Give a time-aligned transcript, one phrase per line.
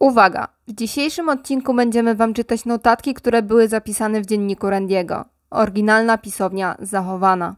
[0.00, 0.48] Uwaga!
[0.68, 5.24] W dzisiejszym odcinku będziemy Wam czytać notatki, które były zapisane w dzienniku Randiego.
[5.50, 7.56] Oryginalna pisownia zachowana.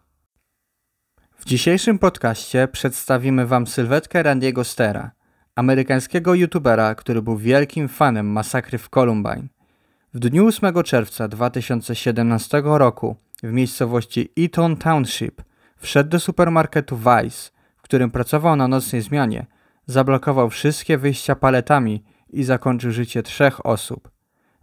[1.38, 5.10] W dzisiejszym podcaście przedstawimy Wam sylwetkę Randiego Stera,
[5.56, 9.48] amerykańskiego youtubera, który był wielkim fanem masakry w Columbine.
[10.14, 15.42] W dniu 8 czerwca 2017 roku w miejscowości Eaton Township
[15.76, 19.46] wszedł do supermarketu Vice, w którym pracował na nocnej zmianie,
[19.86, 24.10] zablokował wszystkie wyjścia paletami i zakończył życie trzech osób: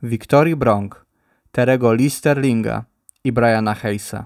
[0.04, 1.06] Victorii Bronk,
[1.52, 2.86] Terego Listerlinga
[3.24, 4.26] i Briana Hayesa.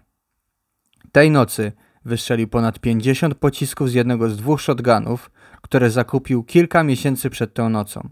[1.12, 1.72] Tej nocy
[2.06, 5.32] wystrzelił ponad 50 pocisków z jednego z dwóch shotgunów,
[5.62, 8.10] które zakupił kilka miesięcy przed tą nocą.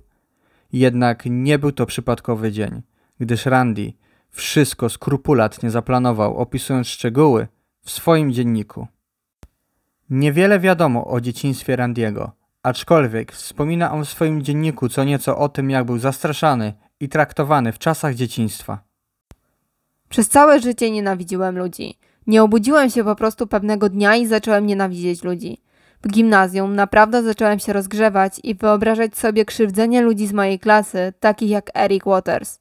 [0.73, 2.81] Jednak nie był to przypadkowy dzień,
[3.19, 3.93] gdyż Randy
[4.29, 7.47] wszystko skrupulatnie zaplanował, opisując szczegóły
[7.81, 8.87] w swoim dzienniku.
[10.09, 12.31] Niewiele wiadomo o dzieciństwie Randiego,
[12.63, 17.71] aczkolwiek wspomina on w swoim dzienniku co nieco o tym, jak był zastraszany i traktowany
[17.71, 18.79] w czasach dzieciństwa.
[20.09, 21.97] Przez całe życie nienawidziłem ludzi.
[22.27, 25.61] Nie obudziłem się po prostu pewnego dnia i zacząłem nienawidzieć ludzi.
[26.03, 31.49] W gimnazjum naprawdę zacząłem się rozgrzewać i wyobrażać sobie krzywdzenie ludzi z mojej klasy, takich
[31.49, 32.59] jak Eric Waters.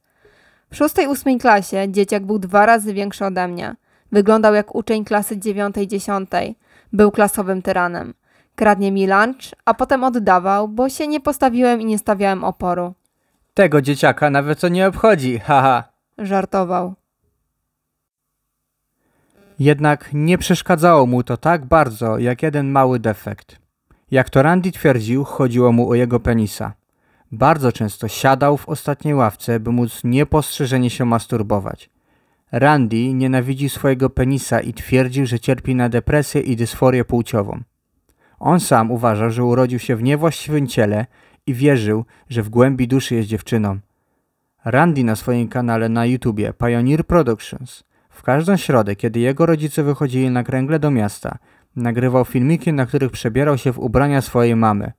[0.71, 3.77] W szóstej, ósmej klasie dzieciak był dwa razy większy ode mnie.
[4.13, 6.59] Wyglądał jak uczeń klasy dziewiątej, dziesiątej.
[6.93, 8.15] Był klasowym tyranem.
[8.61, 12.95] Kradnie mi lunch, a potem oddawał, bo się nie postawiłem i nie stawiałem oporu.
[13.55, 15.85] Tego dzieciaka nawet to nie obchodzi, haha.
[16.19, 16.95] Żartował.
[19.59, 23.59] Jednak nie przeszkadzało mu to tak bardzo, jak jeden mały defekt.
[24.11, 26.73] Jak to Randy twierdził, chodziło mu o jego penisa.
[27.33, 31.91] Bardzo często siadał w ostatniej ławce, by móc niepostrzeżenie się masturbować.
[32.53, 37.61] Randy nienawidzi swojego penisa i twierdził, że cierpi na depresję i dysforię płciową.
[38.41, 41.07] On sam uważał, że urodził się w niewłaściwym ciele
[41.47, 43.79] i wierzył, że w głębi duszy jest dziewczyną.
[44.65, 50.31] Randy na swoim kanale na YouTubie Pioneer Productions w każdą środę, kiedy jego rodzice wychodzili
[50.31, 51.39] na kręgle do miasta,
[51.77, 54.93] nagrywał filmiki, na których przebierał się w ubrania swojej mamy.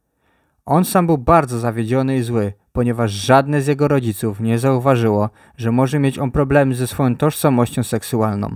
[0.66, 5.72] On sam był bardzo zawiedziony i zły, ponieważ żadne z jego rodziców nie zauważyło, że
[5.72, 8.56] może mieć on problemy ze swoją tożsamością seksualną.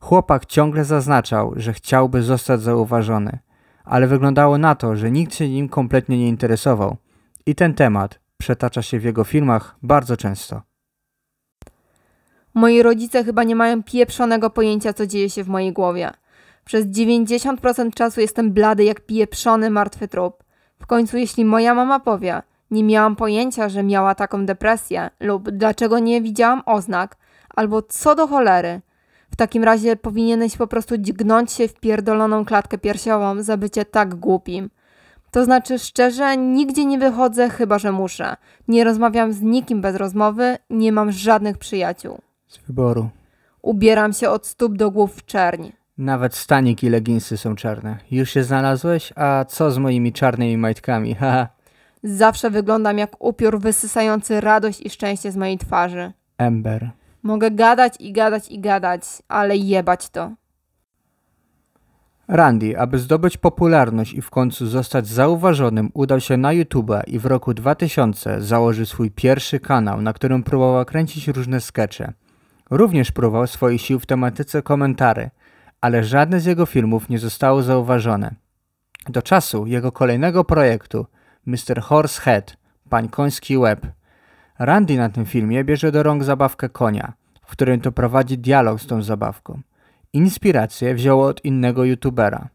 [0.00, 3.38] Chłopak ciągle zaznaczał, że chciałby zostać zauważony,
[3.90, 6.96] ale wyglądało na to, że nikt się nim kompletnie nie interesował
[7.46, 10.62] i ten temat przetacza się w jego filmach bardzo często.
[12.54, 16.10] Moi rodzice chyba nie mają pieprzonego pojęcia, co dzieje się w mojej głowie.
[16.64, 20.44] Przez 90% czasu jestem blady jak pieprzony martwy trup.
[20.78, 25.98] W końcu, jeśli moja mama powie, nie miałam pojęcia, że miała taką depresję, lub dlaczego
[25.98, 27.16] nie widziałam oznak,
[27.54, 28.80] albo co do cholery,
[29.30, 34.14] w takim razie powinieneś po prostu dźgnąć się w pierdoloną klatkę piersiową za bycie tak
[34.14, 34.70] głupim.
[35.30, 38.36] To znaczy, szczerze, nigdzie nie wychodzę, chyba że muszę.
[38.68, 42.18] Nie rozmawiam z nikim bez rozmowy, nie mam żadnych przyjaciół.
[42.48, 43.08] Z wyboru.
[43.62, 45.72] Ubieram się od stóp do głów w czerni.
[45.98, 47.98] Nawet stanik i leginsy są czarne.
[48.10, 49.12] Już się znalazłeś?
[49.16, 51.14] A co z moimi czarnymi majtkami?
[51.20, 51.48] Haha.
[52.02, 56.12] Zawsze wyglądam jak upiór wysysający radość i szczęście z mojej twarzy.
[56.38, 56.90] Ember.
[57.22, 60.32] Mogę gadać i gadać i gadać, ale jebać to.
[62.28, 67.26] Randy, aby zdobyć popularność i w końcu zostać zauważonym, udał się na YouTube i w
[67.26, 72.12] roku 2000 założył swój pierwszy kanał, na którym próbował kręcić różne skecze.
[72.70, 75.30] Również próbował swoich sił w tematyce komentary,
[75.80, 78.34] ale żadne z jego filmów nie zostało zauważone.
[79.08, 81.06] Do czasu jego kolejnego projektu,
[81.46, 81.80] Mr.
[81.82, 82.56] Horsehead,
[82.88, 83.86] Pań Koński Łeb,
[84.60, 87.12] Randy na tym filmie bierze do rąk zabawkę konia,
[87.46, 89.60] w którym to prowadzi dialog z tą zabawką.
[90.12, 92.48] Inspirację wziął od innego youtubera.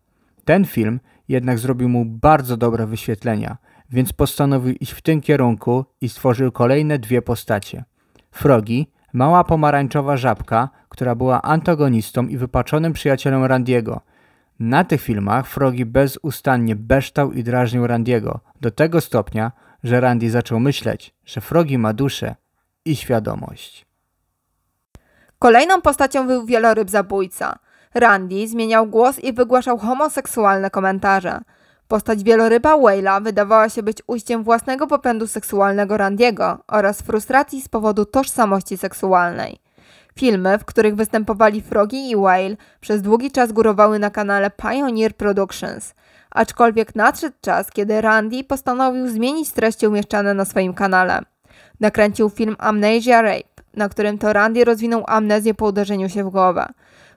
[0.45, 3.57] Ten film jednak zrobił mu bardzo dobre wyświetlenia,
[3.89, 7.83] więc postanowił iść w tym kierunku i stworzył kolejne dwie postacie.
[8.31, 14.01] Frogi, mała pomarańczowa żabka, która była antagonistą i wypaczonym przyjacielem Randiego.
[14.59, 19.51] Na tych filmach Frogi bezustannie beształ i drażnił Randiego, do tego stopnia,
[19.85, 22.35] że Randy zaczął myśleć, że Frogi ma duszę
[22.85, 23.85] i świadomość.
[25.39, 27.59] Kolejną postacią był wieloryb zabójca.
[27.93, 31.41] Randy zmieniał głos i wygłaszał homoseksualne komentarze.
[31.87, 38.05] Postać wieloryba Wayla wydawała się być ujściem własnego popędu seksualnego Randiego oraz frustracji z powodu
[38.05, 39.64] tożsamości seksualnej.
[40.19, 45.94] Filmy, w których występowali Frogi i Whale, przez długi czas górowały na kanale Pioneer Productions.
[46.31, 51.21] Aczkolwiek nadszedł czas, kiedy Randy postanowił zmienić treści umieszczane na swoim kanale.
[51.79, 56.67] Nakręcił film Amnesia Rape, na którym to Randy rozwinął amnezję po uderzeniu się w głowę.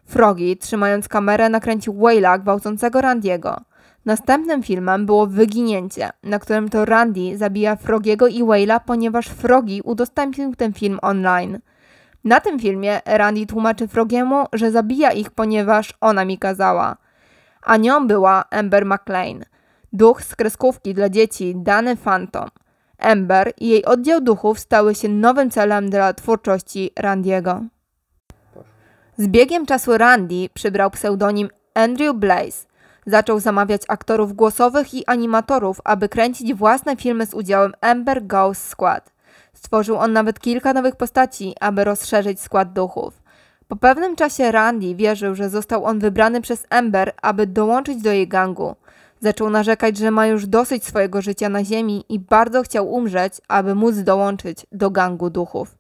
[0.05, 3.61] Frogi, trzymając kamerę, nakręcił Wayla gwałcącego Randiego.
[4.05, 10.55] Następnym filmem było Wyginięcie, na którym to Randy zabija Frogiego i Wayla, ponieważ Frogi udostępnił
[10.55, 11.59] ten film online.
[12.29, 16.97] Na tym filmie Randy tłumaczy Frogiemu, że zabija ich, ponieważ ona mi kazała.
[17.63, 19.45] A nią była Amber McLean,
[19.93, 22.49] duch z kreskówki dla dzieci dany Phantom.
[22.99, 27.63] Amber i jej oddział duchów stały się nowym celem dla twórczości Randiego.
[29.17, 32.67] Z biegiem czasu Randy przybrał pseudonim Andrew Blaze.
[33.07, 39.18] Zaczął zamawiać aktorów głosowych i animatorów, aby kręcić własne filmy z udziałem Amber Ghost Squad.
[39.59, 43.23] Stworzył on nawet kilka nowych postaci, aby rozszerzyć skład duchów.
[43.69, 48.29] Po pewnym czasie Randy wierzył, że został on wybrany przez Amber, aby dołączyć do jej
[48.29, 48.75] gangu.
[49.21, 53.75] Zaczął narzekać, że ma już dosyć swojego życia na ziemi i bardzo chciał umrzeć, aby
[53.75, 55.77] móc dołączyć do gangu duchów.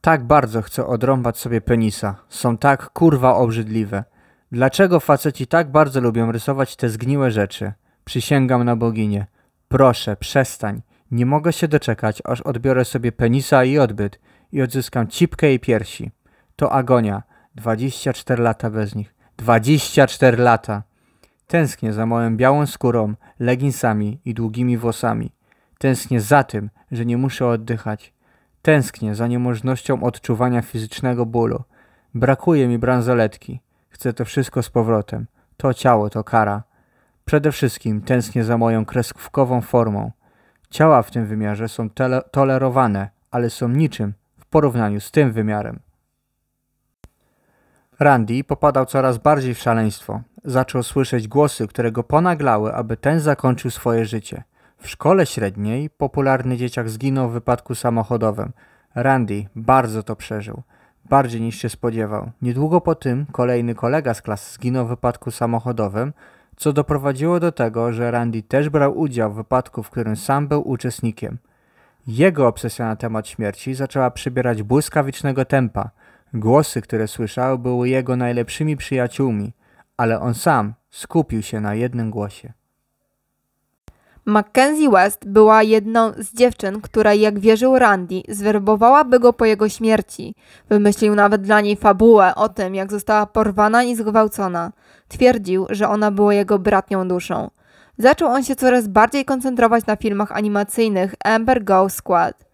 [0.00, 2.14] Tak bardzo chcę odrąbać sobie penisa.
[2.28, 4.04] Są tak kurwa obrzydliwe.
[4.52, 7.72] Dlaczego faceci tak bardzo lubią rysować te zgniłe rzeczy?
[8.04, 9.26] Przysięgam na boginię.
[9.68, 10.82] Proszę, przestań.
[11.10, 14.20] Nie mogę się doczekać, aż odbiorę sobie penisa i odbyt
[14.52, 16.10] i odzyskam cipkę i piersi.
[16.56, 17.22] To agonia.
[17.54, 19.14] 24 lata bez nich.
[19.36, 20.82] 24 lata.
[21.46, 25.32] Tęsknię za moją białą skórą, leginsami i długimi włosami.
[25.78, 28.12] Tęsknię za tym, że nie muszę oddychać.
[28.62, 31.62] Tęsknię za niemożnością odczuwania fizycznego bólu.
[32.14, 33.60] Brakuje mi bransoletki.
[33.88, 35.26] Chcę to wszystko z powrotem.
[35.56, 36.62] To ciało to kara.
[37.24, 40.10] Przede wszystkim tęsknię za moją kreskówkową formą.
[40.70, 41.90] Ciała w tym wymiarze są
[42.30, 45.80] tolerowane, ale są niczym w porównaniu z tym wymiarem.
[48.00, 50.20] Randy popadał coraz bardziej w szaleństwo.
[50.44, 54.42] Zaczął słyszeć głosy, które go ponaglały, aby ten zakończył swoje życie.
[54.78, 58.52] W szkole średniej popularny dzieciak zginął w wypadku samochodowym.
[58.94, 60.62] Randy bardzo to przeżył.
[61.04, 62.30] Bardziej niż się spodziewał.
[62.42, 66.12] Niedługo po tym kolejny kolega z klas zginął w wypadku samochodowym,
[66.58, 70.68] co doprowadziło do tego, że Randy też brał udział w wypadku, w którym sam był
[70.68, 71.38] uczestnikiem.
[72.06, 75.90] Jego obsesja na temat śmierci zaczęła przybierać błyskawicznego tempa.
[76.34, 79.52] Głosy, które słyszał, były jego najlepszymi przyjaciółmi,
[79.96, 82.52] ale on sam skupił się na jednym głosie.
[84.28, 90.34] Mackenzie West była jedną z dziewczyn, która, jak wierzył Randy, zwerbowałaby go po jego śmierci.
[90.68, 94.72] Wymyślił nawet dla niej fabułę o tym, jak została porwana i zgwałcona.
[95.08, 97.50] Twierdził, że ona była jego bratnią duszą.
[97.98, 102.44] Zaczął on się coraz bardziej koncentrować na filmach animacyjnych Amber Go Squad.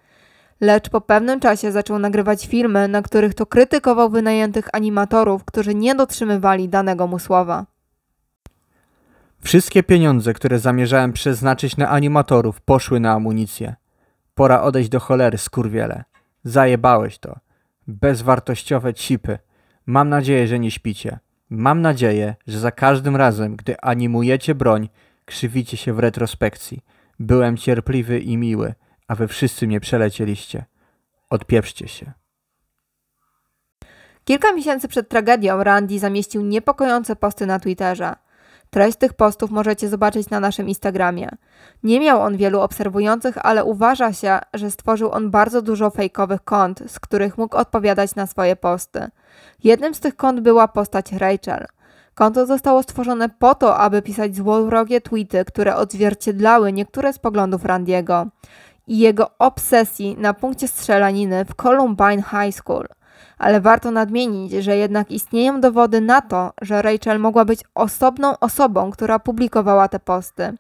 [0.61, 5.95] Lecz po pewnym czasie zaczął nagrywać filmy, na których to krytykował wynajętych animatorów, którzy nie
[5.95, 7.74] dotrzymywali danego mu słowa.
[9.45, 13.75] Wszystkie pieniądze, które zamierzałem przeznaczyć na animatorów, poszły na amunicję.
[14.35, 16.05] Pora odejść do cholery, skurwiele.
[16.45, 17.37] Zajebałeś to.
[17.87, 19.39] Bezwartościowe cipy.
[19.87, 21.19] Mam nadzieję, że nie śpicie.
[21.51, 24.89] Mam nadzieję, że za każdym razem, gdy animujecie broń,
[25.25, 26.81] krzywicie się w retrospekcji.
[27.19, 28.75] Byłem cierpliwy i miły,
[29.09, 30.65] a wy wszyscy mnie przelecieliście.
[31.31, 32.13] Odpieprzcie się.
[34.25, 38.24] Kilka miesięcy przed tragedią Randy zamieścił niepokojące posty na Twitterze.
[38.75, 41.29] Treść tych postów możecie zobaczyć na naszym Instagramie.
[41.83, 46.83] Nie miał on wielu obserwujących, ale uważa się, że stworzył on bardzo dużo fejkowych kont,
[46.87, 49.09] z których mógł odpowiadać na swoje posty.
[49.65, 51.67] Jednym z tych kont była postać Rachel.
[52.15, 58.27] Konto zostało stworzone po to, aby pisać złowrogie tweety, które odzwierciedlały niektóre z poglądów Randiego
[58.87, 62.87] i jego obsesji na punkcie strzelaniny w Columbine High School.
[63.39, 68.91] Ale warto nadmienić, że jednak istnieją dowody na to, że Rachel mogła być osobną osobą,
[68.91, 70.53] która publikowała te posty.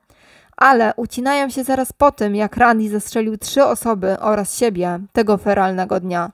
[0.56, 6.00] Ale ucinają się zaraz po tym, jak Randy zastrzelił trzy osoby oraz siebie tego feralnego
[6.00, 6.30] dnia.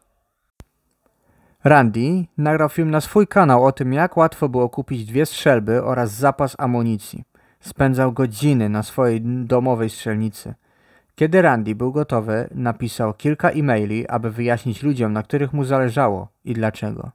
[1.64, 6.10] Randy nagrał film na swój kanał o tym, jak łatwo było kupić dwie strzelby oraz
[6.10, 7.24] zapas amunicji.
[7.60, 10.54] Spędzał godziny na swojej domowej strzelnicy.
[11.20, 16.54] Kiedy Randy był gotowy, napisał kilka e-maili, aby wyjaśnić ludziom, na których mu zależało i
[16.54, 17.10] dlaczego.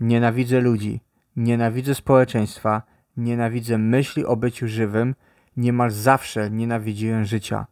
[0.00, 1.00] Nienawidzę ludzi,
[1.36, 2.82] nienawidzę społeczeństwa,
[3.16, 5.14] nienawidzę myśli o byciu żywym,
[5.56, 7.66] niemal zawsze nienawidziłem życia.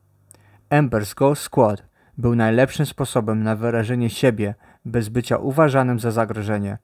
[0.70, 1.82] Ember's Ghost Squad
[2.18, 6.78] był najlepszym sposobem na wyrażenie siebie bez bycia uważanym za zagrożenie.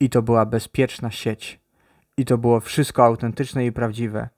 [0.00, 1.60] I to była bezpieczna sieć.
[2.16, 4.28] I to było wszystko autentyczne i prawdziwe.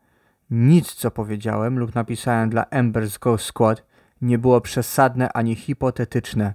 [0.51, 3.83] Nic, co powiedziałem lub napisałem dla Ember's Ghost Squad,
[4.23, 6.55] nie było przesadne ani hipotetyczne.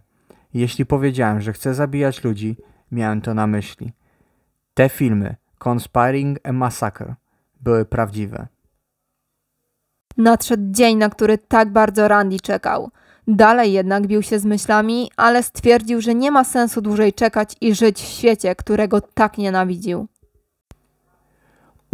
[0.53, 2.57] Jeśli powiedziałem, że chcę zabijać ludzi,
[2.91, 3.93] miałem to na myśli.
[4.73, 5.35] Te filmy,
[5.67, 7.15] Conspiring a Massacre,
[7.61, 8.47] były prawdziwe.
[10.17, 12.89] Nadszedł dzień, na który tak bardzo Randy czekał.
[13.27, 17.75] Dalej jednak bił się z myślami, ale stwierdził, że nie ma sensu dłużej czekać i
[17.75, 20.07] żyć w świecie, którego tak nienawidził.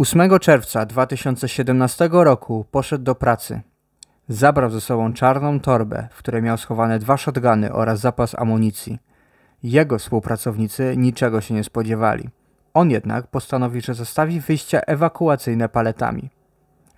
[0.00, 3.60] 8 czerwca 2017 roku poszedł do pracy.
[4.28, 8.98] Zabrał ze sobą czarną torbę, w której miał schowane dwa shotguny oraz zapas amunicji.
[9.62, 12.28] Jego współpracownicy niczego się nie spodziewali.
[12.74, 16.30] On jednak postanowił, że zostawi wyjścia ewakuacyjne paletami.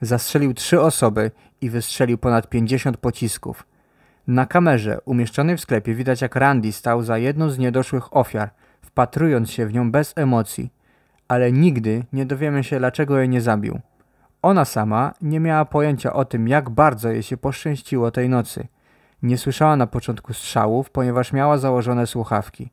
[0.00, 1.30] Zastrzelił trzy osoby
[1.60, 3.66] i wystrzelił ponad 50 pocisków.
[4.26, 8.50] Na kamerze umieszczonej w sklepie widać jak Randy stał za jedną z niedoszłych ofiar,
[8.82, 10.70] wpatrując się w nią bez emocji,
[11.32, 13.80] ale nigdy nie dowiemy się dlaczego jej nie zabił.
[14.42, 18.66] Ona sama nie miała pojęcia o tym, jak bardzo jej się poszczęściło tej nocy.
[19.22, 22.70] Nie słyszała na początku strzałów, ponieważ miała założone słuchawki.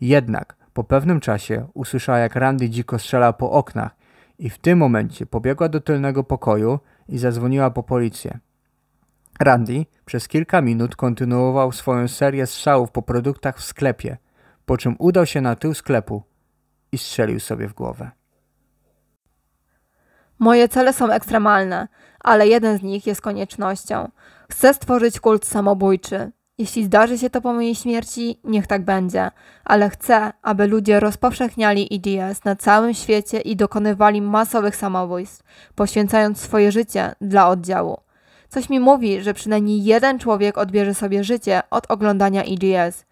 [0.00, 3.96] Jednak po pewnym czasie usłyszała, jak Randy dziko strzela po oknach
[4.38, 8.38] i w tym momencie pobiegła do tylnego pokoju i zadzwoniła po policję.
[9.40, 14.16] Randy przez kilka minut kontynuował swoją serię strzałów po produktach w sklepie,
[14.66, 16.22] po czym udał się na tył sklepu
[16.92, 18.10] i strzelił sobie w głowę.
[20.38, 21.88] Moje cele są ekstremalne,
[22.20, 24.08] ale jeden z nich jest koniecznością.
[24.50, 26.32] Chcę stworzyć kult samobójczy.
[26.58, 29.30] Jeśli zdarzy się to po mojej śmierci, niech tak będzie,
[29.64, 36.72] ale chcę, aby ludzie rozpowszechniali EDS na całym świecie i dokonywali masowych samobójstw, poświęcając swoje
[36.72, 37.96] życie dla oddziału.
[38.48, 43.04] Coś mi mówi, że przynajmniej jeden człowiek odbierze sobie życie od oglądania EDS,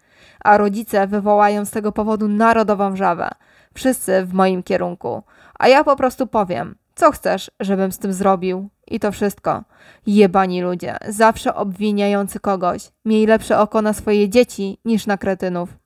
[0.43, 3.29] a rodzice wywołają z tego powodu narodową wrzawę.
[3.75, 5.23] Wszyscy w moim kierunku.
[5.59, 8.69] A ja po prostu powiem, co chcesz, żebym z tym zrobił?
[8.87, 9.63] I to wszystko.
[10.07, 12.91] Jebani ludzie, zawsze obwiniający kogoś.
[13.05, 15.77] Miej lepsze oko na swoje dzieci niż na kretynów.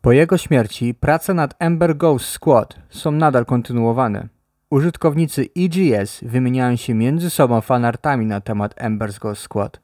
[0.00, 4.28] Po jego śmierci prace nad Ember Ghost Squad są nadal kontynuowane.
[4.70, 9.80] Użytkownicy EGS wymieniają się między sobą fanartami na temat Ember's Ghost Squad.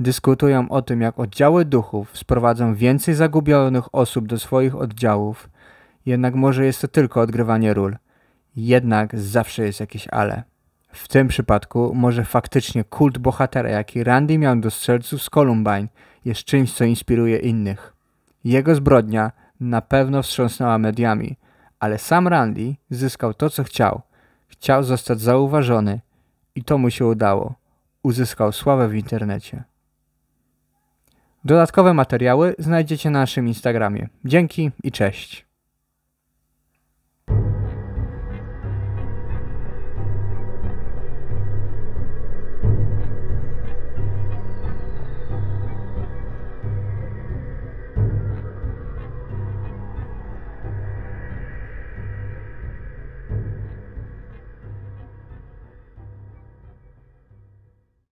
[0.00, 5.48] Dyskutują o tym, jak oddziały duchów sprowadzą więcej zagubionych osób do swoich oddziałów.
[6.06, 7.96] Jednak może jest to tylko odgrywanie ról.
[8.56, 10.42] Jednak zawsze jest jakieś ale.
[10.92, 15.88] W tym przypadku może faktycznie kult bohatera, jaki Randy miał do strzelców z Columbine,
[16.24, 17.92] jest czymś, co inspiruje innych.
[18.44, 21.36] Jego zbrodnia na pewno wstrząsnęła mediami,
[21.80, 24.02] ale sam Randy zyskał to, co chciał.
[24.48, 26.00] Chciał zostać zauważony
[26.54, 27.54] i to mu się udało.
[28.02, 29.64] Uzyskał sławę w internecie.
[31.44, 34.08] Dodatkowe materiały znajdziecie na naszym Instagramie.
[34.24, 35.51] Dzięki i cześć.